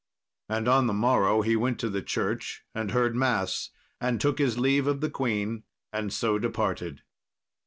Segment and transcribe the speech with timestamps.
[0.49, 3.69] And on the morrow he went to the church and heard mass,
[3.99, 5.61] and took his leave of the queen,
[5.93, 7.03] and so departed.